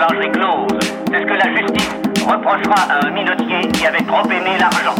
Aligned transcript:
C'est 0.00 1.20
ce 1.20 1.26
que 1.26 1.34
la 1.34 1.54
justice 1.54 1.90
reprochera 2.26 2.90
à 2.90 3.06
un 3.06 3.10
minotier 3.10 3.68
qui 3.70 3.86
avait 3.86 4.02
trop 4.02 4.24
aimé 4.30 4.56
l'argent? 4.58 4.94